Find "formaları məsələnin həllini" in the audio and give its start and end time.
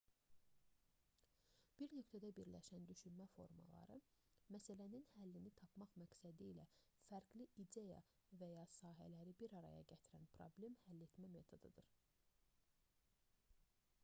3.33-5.51